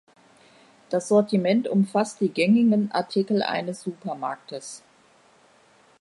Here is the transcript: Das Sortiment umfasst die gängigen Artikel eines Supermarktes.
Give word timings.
Das 0.89 1.09
Sortiment 1.09 1.67
umfasst 1.67 2.21
die 2.21 2.29
gängigen 2.29 2.91
Artikel 2.91 3.43
eines 3.43 3.83
Supermarktes. 3.83 4.81